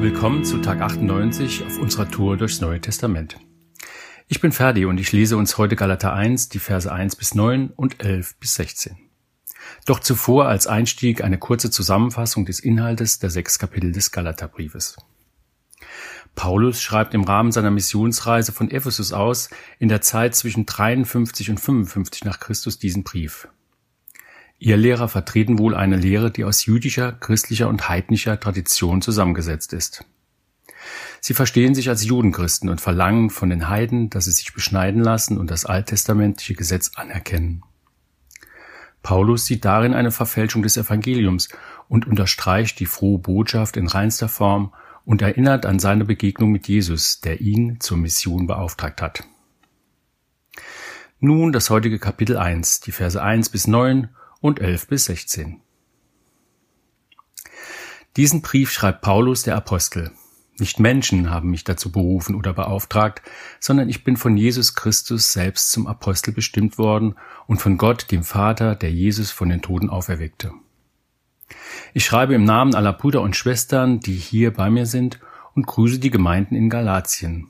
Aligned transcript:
Willkommen 0.00 0.44
zu 0.44 0.58
Tag 0.58 0.80
98 0.80 1.66
auf 1.66 1.78
unserer 1.78 2.08
Tour 2.08 2.36
durchs 2.36 2.60
Neue 2.60 2.80
Testament. 2.80 3.36
Ich 4.28 4.40
bin 4.40 4.52
Ferdi 4.52 4.84
und 4.84 5.00
ich 5.00 5.10
lese 5.10 5.36
uns 5.36 5.58
heute 5.58 5.74
Galater 5.74 6.12
1, 6.12 6.50
die 6.50 6.60
Verse 6.60 6.90
1 6.90 7.16
bis 7.16 7.34
9 7.34 7.70
und 7.70 8.00
11 8.00 8.36
bis 8.36 8.54
16. 8.54 8.96
Doch 9.86 9.98
zuvor 9.98 10.46
als 10.46 10.68
Einstieg 10.68 11.24
eine 11.24 11.36
kurze 11.36 11.72
Zusammenfassung 11.72 12.44
des 12.44 12.60
Inhaltes 12.60 13.18
der 13.18 13.30
sechs 13.30 13.58
Kapitel 13.58 13.90
des 13.90 14.12
Galaterbriefes. 14.12 14.98
Paulus 16.36 16.80
schreibt 16.80 17.12
im 17.12 17.24
Rahmen 17.24 17.50
seiner 17.50 17.72
Missionsreise 17.72 18.52
von 18.52 18.70
Ephesus 18.70 19.12
aus 19.12 19.50
in 19.80 19.88
der 19.88 20.00
Zeit 20.00 20.36
zwischen 20.36 20.64
53 20.64 21.50
und 21.50 21.58
55 21.58 22.24
nach 22.24 22.38
Christus 22.38 22.78
diesen 22.78 23.02
Brief. 23.02 23.48
Ihr 24.58 24.76
Lehrer 24.76 25.08
vertreten 25.08 25.58
wohl 25.58 25.74
eine 25.74 25.96
Lehre, 25.96 26.30
die 26.30 26.44
aus 26.44 26.66
jüdischer, 26.66 27.12
christlicher 27.12 27.68
und 27.68 27.88
heidnischer 27.88 28.40
Tradition 28.40 29.00
zusammengesetzt 29.02 29.72
ist. 29.72 30.04
Sie 31.20 31.34
verstehen 31.34 31.74
sich 31.74 31.88
als 31.88 32.04
Judenchristen 32.04 32.68
und 32.68 32.80
verlangen 32.80 33.30
von 33.30 33.50
den 33.50 33.68
Heiden, 33.68 34.10
dass 34.10 34.24
sie 34.24 34.32
sich 34.32 34.52
beschneiden 34.52 35.02
lassen 35.02 35.38
und 35.38 35.50
das 35.50 35.64
alttestamentliche 35.64 36.54
Gesetz 36.54 36.92
anerkennen. 36.94 37.62
Paulus 39.02 39.46
sieht 39.46 39.64
darin 39.64 39.94
eine 39.94 40.10
Verfälschung 40.10 40.62
des 40.62 40.76
Evangeliums 40.76 41.48
und 41.88 42.06
unterstreicht 42.06 42.80
die 42.80 42.86
frohe 42.86 43.18
Botschaft 43.18 43.76
in 43.76 43.86
reinster 43.86 44.28
Form 44.28 44.74
und 45.04 45.22
erinnert 45.22 45.66
an 45.66 45.78
seine 45.78 46.04
Begegnung 46.04 46.50
mit 46.50 46.68
Jesus, 46.68 47.20
der 47.20 47.40
ihn 47.40 47.80
zur 47.80 47.96
Mission 47.96 48.46
beauftragt 48.46 49.00
hat. 49.00 49.24
Nun 51.20 51.52
das 51.52 51.70
heutige 51.70 51.98
Kapitel 51.98 52.36
1, 52.36 52.80
die 52.80 52.92
Verse 52.92 53.20
1 53.20 53.48
bis 53.48 53.66
9 53.66 54.08
und 54.40 54.60
11 54.60 54.88
bis 54.88 55.06
16. 55.06 55.60
Diesen 58.16 58.42
Brief 58.42 58.70
schreibt 58.70 59.02
Paulus 59.02 59.42
der 59.42 59.56
Apostel. 59.56 60.12
Nicht 60.58 60.80
Menschen 60.80 61.30
haben 61.30 61.50
mich 61.50 61.62
dazu 61.62 61.92
berufen 61.92 62.34
oder 62.34 62.52
beauftragt, 62.52 63.22
sondern 63.60 63.88
ich 63.88 64.02
bin 64.02 64.16
von 64.16 64.36
Jesus 64.36 64.74
Christus 64.74 65.32
selbst 65.32 65.70
zum 65.70 65.86
Apostel 65.86 66.32
bestimmt 66.32 66.78
worden 66.78 67.14
und 67.46 67.62
von 67.62 67.78
Gott, 67.78 68.10
dem 68.10 68.24
Vater, 68.24 68.74
der 68.74 68.90
Jesus 68.90 69.30
von 69.30 69.48
den 69.48 69.62
Toten 69.62 69.88
auferweckte. 69.88 70.52
Ich 71.94 72.04
schreibe 72.04 72.34
im 72.34 72.44
Namen 72.44 72.74
aller 72.74 72.92
Brüder 72.92 73.22
und 73.22 73.36
Schwestern, 73.36 74.00
die 74.00 74.16
hier 74.16 74.52
bei 74.52 74.68
mir 74.68 74.86
sind, 74.86 75.20
und 75.54 75.66
grüße 75.66 76.00
die 76.00 76.10
Gemeinden 76.10 76.56
in 76.56 76.70
Galatien. 76.70 77.48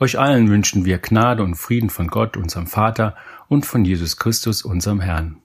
Euch 0.00 0.18
allen 0.18 0.48
wünschen 0.48 0.84
wir 0.84 0.98
Gnade 0.98 1.42
und 1.42 1.54
Frieden 1.56 1.90
von 1.90 2.08
Gott, 2.08 2.36
unserem 2.36 2.66
Vater, 2.66 3.16
und 3.48 3.66
von 3.66 3.84
Jesus 3.84 4.16
Christus, 4.16 4.62
unserem 4.62 5.00
Herrn. 5.00 5.36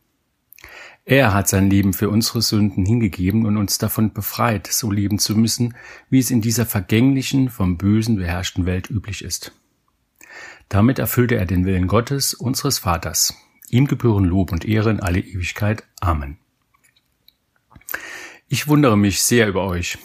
Er 1.06 1.34
hat 1.34 1.48
sein 1.48 1.70
Leben 1.70 1.94
für 1.94 2.10
unsere 2.10 2.42
Sünden 2.42 2.86
hingegeben 2.86 3.46
und 3.46 3.58
uns 3.58 3.78
davon 3.78 4.14
befreit, 4.14 4.68
so 4.68 4.92
leben 4.92 5.18
zu 5.18 5.36
müssen, 5.36 5.76
wie 6.10 6.20
es 6.20 6.30
in 6.30 6.42
dieser 6.42 6.66
vergänglichen, 6.66 7.50
vom 7.50 7.78
Bösen 7.78 8.18
beherrschten 8.18 8.66
Welt 8.66 8.90
üblich 8.90 9.24
ist. 9.24 9.54
Damit 10.70 11.00
erfüllte 11.00 11.36
er 11.36 11.48
den 11.48 11.66
Willen 11.66 11.88
Gottes, 11.88 12.36
unseres 12.36 12.80
Vaters. 12.80 13.34
Ihm 13.70 13.88
gebühren 13.88 14.26
Lob 14.26 14.52
und 14.52 14.66
Ehre 14.66 14.92
in 14.92 15.00
alle 15.00 15.20
Ewigkeit. 15.20 15.84
Amen. 16.00 16.38
Ich 18.48 18.68
wundere 18.68 18.98
mich 18.98 19.22
sehr 19.22 19.48
über 19.48 19.64
euch. 19.66 19.98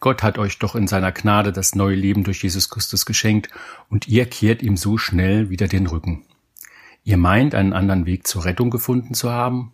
Gott 0.00 0.24
hat 0.24 0.38
euch 0.38 0.58
doch 0.58 0.74
in 0.74 0.88
seiner 0.88 1.12
Gnade 1.12 1.52
das 1.52 1.76
neue 1.76 1.94
Leben 1.94 2.24
durch 2.24 2.42
Jesus 2.42 2.68
Christus 2.68 3.06
geschenkt 3.06 3.48
und 3.88 4.08
ihr 4.08 4.26
kehrt 4.26 4.62
ihm 4.62 4.76
so 4.76 4.98
schnell 4.98 5.50
wieder 5.50 5.68
den 5.68 5.86
Rücken. 5.86 6.24
Ihr 7.04 7.16
meint, 7.16 7.54
einen 7.54 7.72
anderen 7.72 8.06
Weg 8.06 8.26
zur 8.26 8.44
Rettung 8.44 8.70
gefunden 8.70 9.14
zu 9.14 9.30
haben? 9.30 9.72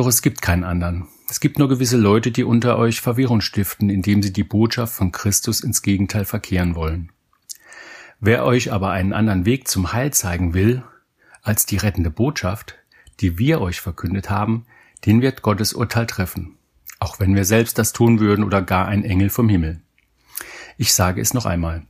Doch 0.00 0.06
es 0.06 0.22
gibt 0.22 0.40
keinen 0.40 0.64
anderen. 0.64 1.08
Es 1.28 1.40
gibt 1.40 1.58
nur 1.58 1.68
gewisse 1.68 1.98
Leute, 1.98 2.30
die 2.30 2.42
unter 2.42 2.78
euch 2.78 3.02
Verwirrung 3.02 3.42
stiften, 3.42 3.90
indem 3.90 4.22
sie 4.22 4.32
die 4.32 4.44
Botschaft 4.44 4.94
von 4.94 5.12
Christus 5.12 5.60
ins 5.60 5.82
Gegenteil 5.82 6.24
verkehren 6.24 6.74
wollen. 6.74 7.12
Wer 8.18 8.46
euch 8.46 8.72
aber 8.72 8.92
einen 8.92 9.12
anderen 9.12 9.44
Weg 9.44 9.68
zum 9.68 9.92
Heil 9.92 10.10
zeigen 10.14 10.54
will, 10.54 10.82
als 11.42 11.66
die 11.66 11.76
rettende 11.76 12.08
Botschaft, 12.08 12.76
die 13.20 13.36
wir 13.36 13.60
euch 13.60 13.82
verkündet 13.82 14.30
haben, 14.30 14.64
den 15.04 15.20
wird 15.20 15.42
Gottes 15.42 15.74
Urteil 15.74 16.06
treffen, 16.06 16.56
auch 16.98 17.20
wenn 17.20 17.34
wir 17.34 17.44
selbst 17.44 17.76
das 17.76 17.92
tun 17.92 18.20
würden 18.20 18.42
oder 18.42 18.62
gar 18.62 18.88
ein 18.88 19.04
Engel 19.04 19.28
vom 19.28 19.50
Himmel. 19.50 19.82
Ich 20.78 20.94
sage 20.94 21.20
es 21.20 21.34
noch 21.34 21.44
einmal. 21.44 21.82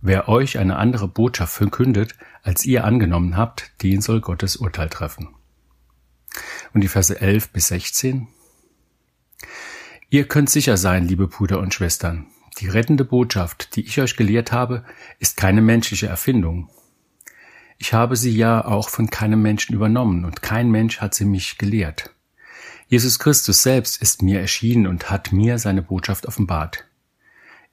Wer 0.00 0.28
euch 0.28 0.58
eine 0.58 0.78
andere 0.78 1.06
Botschaft 1.06 1.54
verkündet, 1.54 2.16
als 2.42 2.64
ihr 2.64 2.82
angenommen 2.82 3.36
habt, 3.36 3.70
den 3.84 4.00
soll 4.00 4.20
Gottes 4.20 4.56
Urteil 4.56 4.88
treffen 4.88 5.28
und 6.74 6.80
die 6.80 6.88
Verse 6.88 7.20
11 7.20 7.50
bis 7.50 7.68
16. 7.68 8.28
Ihr 10.10 10.28
könnt 10.28 10.50
sicher 10.50 10.76
sein, 10.76 11.06
liebe 11.06 11.26
Brüder 11.26 11.58
und 11.58 11.72
Schwestern, 11.74 12.26
die 12.58 12.68
rettende 12.68 13.04
Botschaft, 13.04 13.76
die 13.76 13.86
ich 13.86 14.00
euch 14.00 14.16
gelehrt 14.16 14.52
habe, 14.52 14.84
ist 15.18 15.36
keine 15.36 15.62
menschliche 15.62 16.06
Erfindung. 16.06 16.68
Ich 17.78 17.94
habe 17.94 18.16
sie 18.16 18.30
ja 18.30 18.64
auch 18.64 18.88
von 18.88 19.10
keinem 19.10 19.42
Menschen 19.42 19.74
übernommen 19.74 20.24
und 20.24 20.42
kein 20.42 20.70
Mensch 20.70 21.00
hat 21.00 21.14
sie 21.14 21.24
mich 21.24 21.58
gelehrt. 21.58 22.10
Jesus 22.86 23.18
Christus 23.18 23.62
selbst 23.62 24.00
ist 24.02 24.22
mir 24.22 24.40
erschienen 24.40 24.86
und 24.86 25.10
hat 25.10 25.32
mir 25.32 25.58
seine 25.58 25.82
Botschaft 25.82 26.26
offenbart. 26.26 26.84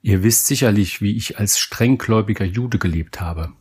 Ihr 0.02 0.22
wisst 0.22 0.46
sicherlich, 0.46 1.02
wie 1.02 1.16
ich 1.16 1.38
als 1.38 1.58
strenggläubiger 1.58 2.46
Jude 2.46 2.78
gelebt 2.78 3.20
habe. 3.20 3.52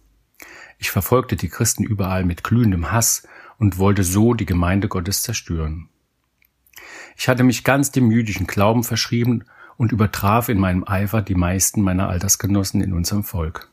Ich 0.78 0.90
verfolgte 0.90 1.36
die 1.36 1.50
Christen 1.50 1.84
überall 1.84 2.24
mit 2.24 2.46
glühendem 2.46 2.94
Hass 2.94 3.28
und 3.60 3.78
wollte 3.78 4.04
so 4.04 4.34
die 4.34 4.46
Gemeinde 4.46 4.88
Gottes 4.88 5.22
zerstören. 5.22 5.90
Ich 7.16 7.28
hatte 7.28 7.44
mich 7.44 7.64
ganz 7.64 7.92
dem 7.92 8.10
jüdischen 8.10 8.48
Glauben 8.48 8.84
verschrieben 8.84 9.44
und 9.78 9.92
übertraf 9.92 10.50
in 10.50 10.58
meinem 10.58 10.88
Eifer 10.88 11.22
die 11.22 11.36
meisten 11.36 11.82
meiner 11.82 12.10
Altersgenossen 12.10 12.82
in 12.82 12.94
unserem 12.94 13.24
Volk. 13.24 13.70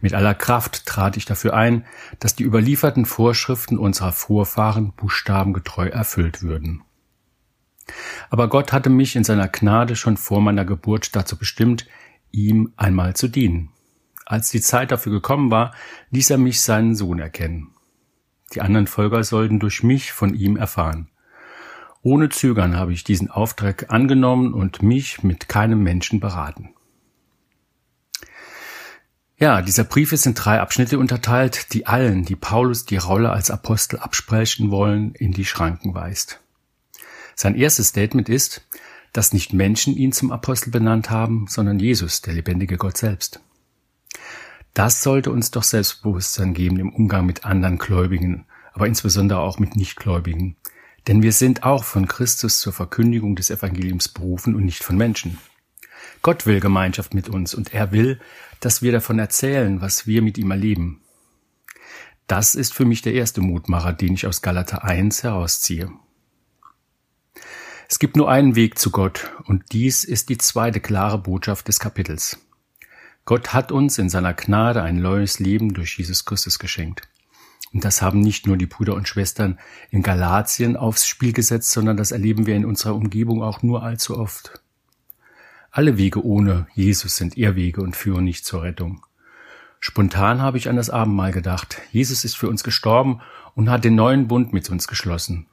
Mit 0.00 0.14
aller 0.14 0.34
Kraft 0.34 0.86
trat 0.86 1.16
ich 1.16 1.24
dafür 1.24 1.54
ein, 1.54 1.84
dass 2.18 2.36
die 2.36 2.44
überlieferten 2.44 3.04
Vorschriften 3.04 3.78
unserer 3.78 4.12
Vorfahren 4.12 4.92
buchstabengetreu 4.92 5.88
erfüllt 5.88 6.42
würden. 6.42 6.82
Aber 8.30 8.48
Gott 8.48 8.72
hatte 8.72 8.90
mich 8.90 9.16
in 9.16 9.24
seiner 9.24 9.48
Gnade 9.48 9.96
schon 9.96 10.16
vor 10.16 10.40
meiner 10.40 10.64
Geburt 10.64 11.14
dazu 11.14 11.36
bestimmt, 11.36 11.86
ihm 12.32 12.72
einmal 12.76 13.14
zu 13.14 13.28
dienen. 13.28 13.70
Als 14.24 14.50
die 14.50 14.60
Zeit 14.60 14.90
dafür 14.90 15.12
gekommen 15.12 15.52
war, 15.52 15.72
ließ 16.10 16.30
er 16.30 16.38
mich 16.38 16.60
seinen 16.60 16.96
Sohn 16.96 17.20
erkennen. 17.20 17.75
Die 18.54 18.60
anderen 18.60 18.86
Folger 18.86 19.24
sollten 19.24 19.58
durch 19.58 19.82
mich 19.82 20.12
von 20.12 20.34
ihm 20.34 20.56
erfahren. 20.56 21.08
Ohne 22.02 22.28
Zögern 22.28 22.76
habe 22.76 22.92
ich 22.92 23.02
diesen 23.02 23.30
Auftrag 23.30 23.90
angenommen 23.90 24.54
und 24.54 24.82
mich 24.82 25.22
mit 25.24 25.48
keinem 25.48 25.82
Menschen 25.82 26.20
beraten. 26.20 26.70
Ja, 29.38 29.60
dieser 29.60 29.84
Brief 29.84 30.12
ist 30.12 30.24
in 30.24 30.34
drei 30.34 30.60
Abschnitte 30.60 30.98
unterteilt, 30.98 31.74
die 31.74 31.86
allen, 31.86 32.24
die 32.24 32.36
Paulus 32.36 32.86
die 32.86 32.96
Rolle 32.96 33.30
als 33.30 33.50
Apostel 33.50 33.98
absprechen 33.98 34.70
wollen, 34.70 35.14
in 35.14 35.32
die 35.32 35.44
Schranken 35.44 35.94
weist. 35.94 36.40
Sein 37.34 37.54
erstes 37.54 37.88
Statement 37.88 38.30
ist, 38.30 38.66
dass 39.12 39.34
nicht 39.34 39.52
Menschen 39.52 39.94
ihn 39.94 40.12
zum 40.12 40.32
Apostel 40.32 40.70
benannt 40.70 41.10
haben, 41.10 41.46
sondern 41.48 41.78
Jesus, 41.78 42.22
der 42.22 42.34
lebendige 42.34 42.78
Gott 42.78 42.96
selbst. 42.96 43.40
Das 44.76 45.02
sollte 45.02 45.30
uns 45.30 45.50
doch 45.50 45.62
Selbstbewusstsein 45.62 46.52
geben 46.52 46.78
im 46.78 46.92
Umgang 46.92 47.24
mit 47.24 47.46
anderen 47.46 47.78
Gläubigen, 47.78 48.44
aber 48.74 48.86
insbesondere 48.86 49.38
auch 49.38 49.58
mit 49.58 49.74
Nichtgläubigen. 49.74 50.56
Denn 51.08 51.22
wir 51.22 51.32
sind 51.32 51.62
auch 51.62 51.82
von 51.82 52.06
Christus 52.06 52.60
zur 52.60 52.74
Verkündigung 52.74 53.36
des 53.36 53.48
Evangeliums 53.48 54.08
berufen 54.08 54.54
und 54.54 54.66
nicht 54.66 54.84
von 54.84 54.98
Menschen. 54.98 55.38
Gott 56.20 56.44
will 56.44 56.60
Gemeinschaft 56.60 57.14
mit 57.14 57.30
uns 57.30 57.54
und 57.54 57.72
er 57.72 57.90
will, 57.90 58.20
dass 58.60 58.82
wir 58.82 58.92
davon 58.92 59.18
erzählen, 59.18 59.80
was 59.80 60.06
wir 60.06 60.20
mit 60.20 60.36
ihm 60.36 60.50
erleben. 60.50 61.00
Das 62.26 62.54
ist 62.54 62.74
für 62.74 62.84
mich 62.84 63.00
der 63.00 63.14
erste 63.14 63.40
Mutmacher, 63.40 63.94
den 63.94 64.12
ich 64.12 64.26
aus 64.26 64.42
Galater 64.42 64.84
1 64.84 65.22
herausziehe. 65.22 65.90
Es 67.88 67.98
gibt 67.98 68.18
nur 68.18 68.30
einen 68.30 68.56
Weg 68.56 68.78
zu 68.78 68.90
Gott 68.90 69.32
und 69.44 69.72
dies 69.72 70.04
ist 70.04 70.28
die 70.28 70.36
zweite 70.36 70.80
klare 70.80 71.16
Botschaft 71.16 71.66
des 71.66 71.80
Kapitels. 71.80 72.45
Gott 73.26 73.52
hat 73.52 73.72
uns 73.72 73.98
in 73.98 74.08
seiner 74.08 74.34
Gnade 74.34 74.84
ein 74.84 75.02
neues 75.02 75.40
Leben 75.40 75.74
durch 75.74 75.98
Jesus 75.98 76.24
Christus 76.24 76.60
geschenkt. 76.60 77.08
Und 77.72 77.84
das 77.84 78.00
haben 78.00 78.20
nicht 78.20 78.46
nur 78.46 78.56
die 78.56 78.66
Brüder 78.66 78.94
und 78.94 79.08
Schwestern 79.08 79.58
in 79.90 80.04
Galatien 80.04 80.76
aufs 80.76 81.08
Spiel 81.08 81.32
gesetzt, 81.32 81.72
sondern 81.72 81.96
das 81.96 82.12
erleben 82.12 82.46
wir 82.46 82.54
in 82.54 82.64
unserer 82.64 82.94
Umgebung 82.94 83.42
auch 83.42 83.64
nur 83.64 83.82
allzu 83.82 84.16
oft. 84.16 84.60
Alle 85.72 85.98
Wege 85.98 86.24
ohne 86.24 86.68
Jesus 86.74 87.16
sind 87.16 87.36
Irrwege 87.36 87.82
und 87.82 87.96
führen 87.96 88.22
nicht 88.22 88.46
zur 88.46 88.62
Rettung. 88.62 89.02
Spontan 89.80 90.40
habe 90.40 90.56
ich 90.56 90.68
an 90.68 90.76
das 90.76 90.88
Abendmahl 90.88 91.32
gedacht. 91.32 91.82
Jesus 91.90 92.24
ist 92.24 92.36
für 92.36 92.48
uns 92.48 92.62
gestorben 92.62 93.20
und 93.56 93.68
hat 93.68 93.84
den 93.84 93.96
neuen 93.96 94.28
Bund 94.28 94.52
mit 94.52 94.70
uns 94.70 94.86
geschlossen. 94.86 95.46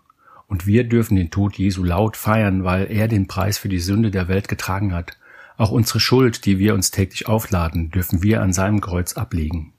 Und 0.46 0.68
wir 0.68 0.84
dürfen 0.84 1.16
den 1.16 1.32
Tod 1.32 1.56
Jesu 1.56 1.84
laut 1.84 2.18
feiern, 2.18 2.64
weil 2.64 2.92
er 2.92 3.08
den 3.08 3.26
Preis 3.26 3.58
für 3.58 3.70
die 3.70 3.80
Sünde 3.80 4.12
der 4.12 4.28
Welt 4.28 4.48
getragen 4.48 4.94
hat 4.94 5.18
auch 5.58 5.72
unsere 5.72 6.00
Schuld, 6.00 6.46
die 6.46 6.60
wir 6.60 6.74
uns 6.74 6.92
täglich 6.92 7.28
aufladen, 7.28 7.92
dürfen 7.92 8.24
wir 8.24 8.42
an 8.42 8.54
seinem 8.54 8.82
Kreuz 8.82 9.14
ablegen. 9.14 9.74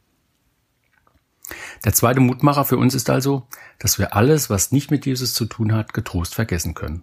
Der 1.84 1.92
zweite 1.92 2.20
Mutmacher 2.20 2.64
für 2.64 2.78
uns 2.78 2.94
ist 2.94 3.10
also, 3.10 3.46
dass 3.78 3.98
wir 3.98 4.14
alles, 4.14 4.48
was 4.48 4.72
nicht 4.72 4.90
mit 4.90 5.04
Jesus 5.04 5.34
zu 5.34 5.44
tun 5.44 5.72
hat, 5.72 5.92
getrost 5.92 6.34
vergessen 6.34 6.74
können. 6.74 7.02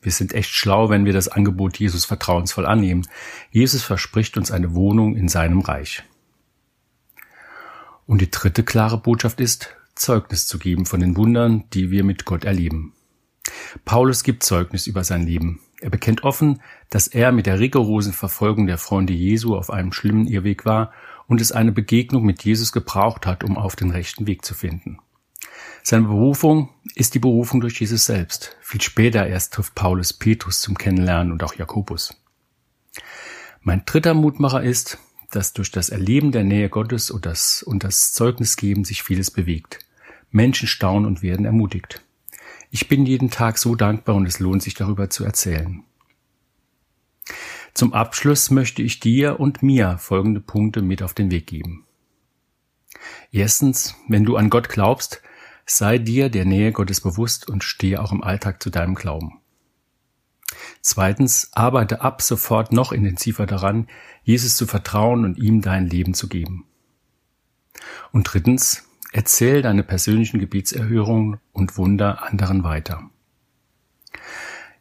Wir 0.00 0.12
sind 0.12 0.34
echt 0.34 0.50
schlau, 0.50 0.90
wenn 0.90 1.04
wir 1.04 1.12
das 1.12 1.28
Angebot 1.28 1.78
Jesus 1.78 2.04
vertrauensvoll 2.04 2.66
annehmen. 2.66 3.06
Jesus 3.50 3.82
verspricht 3.82 4.36
uns 4.36 4.50
eine 4.50 4.74
Wohnung 4.74 5.16
in 5.16 5.28
seinem 5.28 5.60
Reich. 5.60 6.02
Und 8.06 8.20
die 8.20 8.30
dritte 8.30 8.64
klare 8.64 8.98
Botschaft 8.98 9.40
ist, 9.40 9.76
Zeugnis 9.94 10.46
zu 10.46 10.58
geben 10.58 10.86
von 10.86 11.00
den 11.00 11.16
Wundern, 11.16 11.64
die 11.72 11.90
wir 11.90 12.02
mit 12.02 12.24
Gott 12.24 12.44
erleben. 12.44 12.94
Paulus 13.84 14.24
gibt 14.24 14.42
Zeugnis 14.42 14.86
über 14.86 15.04
sein 15.04 15.24
Leben. 15.24 15.60
Er 15.82 15.90
bekennt 15.90 16.22
offen, 16.22 16.62
dass 16.90 17.08
er 17.08 17.32
mit 17.32 17.46
der 17.46 17.58
rigorosen 17.58 18.12
Verfolgung 18.12 18.68
der 18.68 18.78
Freunde 18.78 19.12
Jesu 19.12 19.56
auf 19.56 19.68
einem 19.68 19.92
schlimmen 19.92 20.28
Irrweg 20.28 20.64
war 20.64 20.92
und 21.26 21.40
es 21.40 21.50
eine 21.50 21.72
Begegnung 21.72 22.24
mit 22.24 22.44
Jesus 22.44 22.70
gebraucht 22.70 23.26
hat, 23.26 23.42
um 23.42 23.58
auf 23.58 23.74
den 23.74 23.90
rechten 23.90 24.28
Weg 24.28 24.44
zu 24.44 24.54
finden. 24.54 25.00
Seine 25.82 26.06
Berufung 26.06 26.68
ist 26.94 27.16
die 27.16 27.18
Berufung 27.18 27.60
durch 27.60 27.80
Jesus 27.80 28.06
selbst. 28.06 28.56
Viel 28.60 28.80
später 28.80 29.26
erst 29.26 29.54
trifft 29.54 29.74
Paulus 29.74 30.12
Petrus 30.12 30.60
zum 30.60 30.78
Kennenlernen 30.78 31.32
und 31.32 31.42
auch 31.42 31.56
Jakobus. 31.56 32.14
Mein 33.60 33.82
dritter 33.84 34.14
Mutmacher 34.14 34.62
ist, 34.62 34.98
dass 35.32 35.52
durch 35.52 35.72
das 35.72 35.88
Erleben 35.88 36.30
der 36.30 36.44
Nähe 36.44 36.68
Gottes 36.68 37.10
und 37.10 37.26
das, 37.26 37.64
und 37.64 37.82
das 37.82 38.12
Zeugnisgeben 38.12 38.84
sich 38.84 39.02
vieles 39.02 39.32
bewegt. 39.32 39.80
Menschen 40.30 40.68
staunen 40.68 41.06
und 41.06 41.22
werden 41.22 41.44
ermutigt. 41.44 42.04
Ich 42.74 42.88
bin 42.88 43.04
jeden 43.04 43.28
Tag 43.28 43.58
so 43.58 43.74
dankbar 43.74 44.14
und 44.16 44.24
es 44.24 44.40
lohnt 44.40 44.62
sich 44.62 44.72
darüber 44.72 45.10
zu 45.10 45.24
erzählen. 45.24 45.84
Zum 47.74 47.92
Abschluss 47.92 48.50
möchte 48.50 48.80
ich 48.80 48.98
dir 48.98 49.38
und 49.38 49.62
mir 49.62 49.98
folgende 49.98 50.40
Punkte 50.40 50.80
mit 50.80 51.02
auf 51.02 51.12
den 51.12 51.30
Weg 51.30 51.46
geben. 51.46 51.84
Erstens, 53.30 53.94
wenn 54.08 54.24
du 54.24 54.36
an 54.36 54.48
Gott 54.48 54.70
glaubst, 54.70 55.20
sei 55.66 55.98
dir 55.98 56.30
der 56.30 56.46
Nähe 56.46 56.72
Gottes 56.72 57.02
bewusst 57.02 57.46
und 57.46 57.62
stehe 57.62 58.00
auch 58.00 58.10
im 58.10 58.22
Alltag 58.22 58.62
zu 58.62 58.70
deinem 58.70 58.94
Glauben. 58.94 59.42
Zweitens, 60.80 61.50
arbeite 61.52 62.00
ab 62.00 62.22
sofort 62.22 62.72
noch 62.72 62.90
intensiver 62.90 63.44
daran, 63.44 63.86
Jesus 64.22 64.56
zu 64.56 64.66
vertrauen 64.66 65.26
und 65.26 65.36
ihm 65.36 65.60
dein 65.60 65.88
Leben 65.88 66.14
zu 66.14 66.26
geben. 66.26 66.64
Und 68.12 68.32
drittens, 68.32 68.88
erzähl 69.12 69.62
deine 69.62 69.82
persönlichen 69.82 70.40
Gebetserhörungen 70.40 71.38
und 71.52 71.76
Wunder 71.76 72.22
anderen 72.24 72.64
weiter. 72.64 73.10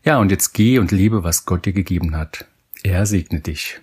Ja, 0.04 0.18
und 0.18 0.32
jetzt 0.32 0.54
geh 0.54 0.80
und 0.80 0.92
lebe, 0.92 1.24
was 1.24 1.46
Gott 1.46 1.66
dir 1.66 1.74
gegeben 1.74 2.16
hat. 2.16 2.48
Er 2.84 3.06
segne 3.06 3.40
dich. 3.40 3.82